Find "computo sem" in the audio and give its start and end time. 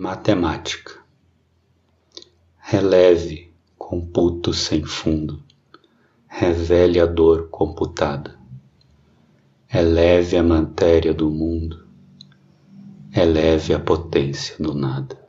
3.76-4.84